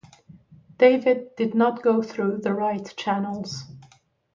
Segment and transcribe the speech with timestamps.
[0.79, 3.65] David did not go through the right channels.